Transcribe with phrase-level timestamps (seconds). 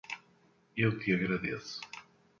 [0.75, 1.79] Eu te agradeço.